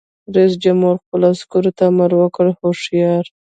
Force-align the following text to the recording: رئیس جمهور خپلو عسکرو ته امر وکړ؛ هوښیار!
رئیس 0.35 0.53
جمهور 0.63 0.95
خپلو 1.03 1.25
عسکرو 1.33 1.71
ته 1.77 1.83
امر 1.89 2.11
وکړ؛ 2.19 2.45
هوښیار! 2.59 3.25